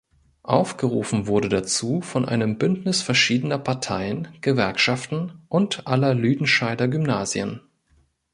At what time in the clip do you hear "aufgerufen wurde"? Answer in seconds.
0.41-1.47